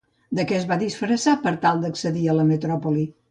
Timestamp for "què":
0.51-0.55